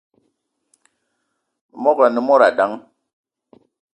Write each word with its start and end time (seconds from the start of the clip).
Memogo 1.73 2.01
ane 2.05 2.21
mod 2.27 2.43
dang 2.57 2.75